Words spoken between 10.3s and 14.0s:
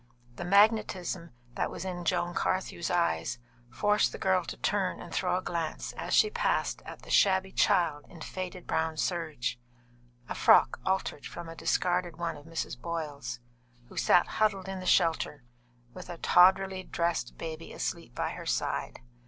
frock altered from a discarded one of Mrs. Boyle's) who